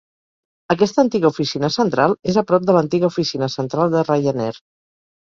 Aquesta 0.75 0.99
antiga 1.05 1.27
oficina 1.33 1.67
central 1.75 2.15
és 2.33 2.39
a 2.41 2.43
prop 2.51 2.65
de 2.69 2.75
l'antiga 2.77 3.07
oficina 3.13 3.49
central 3.57 3.93
de 3.97 4.01
Ryanair. 4.07 4.57